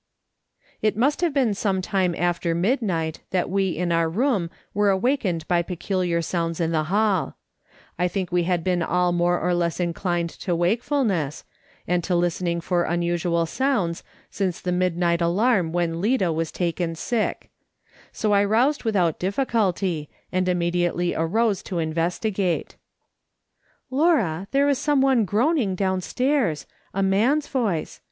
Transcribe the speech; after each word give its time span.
It 0.81 0.97
must 0.97 1.21
have 1.21 1.31
been 1.31 1.53
some 1.53 1.79
time 1.79 2.15
after 2.17 2.55
midnight 2.55 3.19
that 3.29 3.51
we 3.51 3.69
in 3.77 3.91
our 3.91 4.09
room 4.09 4.49
were 4.73 4.89
awakened 4.89 5.47
by 5.47 5.61
peculiar 5.61 6.23
sounds 6.23 6.59
in 6.59 6.71
the 6.71 6.85
halL 6.85 7.35
I 7.99 8.07
think 8.07 8.31
we 8.31 8.41
had 8.45 8.63
been 8.63 8.81
all 8.81 9.11
more 9.11 9.39
or 9.39 9.53
less 9.53 9.79
inclined 9.79 10.31
to 10.41 10.55
wakefulness, 10.55 11.43
and 11.87 12.03
to 12.03 12.15
listening 12.15 12.61
for 12.61 12.85
unusual 12.85 13.45
sounds, 13.45 14.03
since 14.31 14.59
the 14.59 14.71
midnight 14.71 15.21
alarm 15.21 15.71
when 15.71 16.01
Lida 16.01 16.33
was 16.33 16.51
taken 16.51 16.95
sick; 16.95 17.51
so 18.11 18.31
I 18.33 18.43
roused 18.43 18.83
without 18.83 19.19
difficulty, 19.19 20.09
and 20.31 20.49
immediately 20.49 21.13
arose 21.13 21.61
to 21.69 21.77
investigate." 21.77 22.75
Laura, 23.91 24.47
there 24.49 24.67
is 24.67 24.79
someone 24.79 25.25
groaning 25.25 25.75
downstairs, 25.75 26.65
a 26.91 27.03
man's 27.03 27.47
voice. 27.47 27.99